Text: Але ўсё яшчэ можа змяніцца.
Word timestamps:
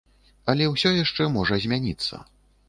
Але 0.53 0.69
ўсё 0.69 0.93
яшчэ 1.03 1.27
можа 1.37 1.61
змяніцца. 1.67 2.23